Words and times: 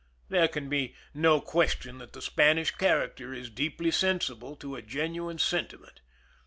There 0.29 0.47
can 0.47 0.67
be 0.67 0.95
no 1.13 1.39
question 1.39 1.99
that 1.99 2.13
the 2.13 2.23
Spanish 2.23 2.71
character 2.71 3.35
is 3.35 3.51
deeply 3.51 3.91
sensible 3.91 4.55
to 4.55 4.75
a 4.75 4.81
genuine 4.81 5.37
sentiment. 5.37 6.01